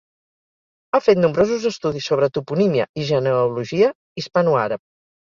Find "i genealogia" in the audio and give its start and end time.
3.01-3.91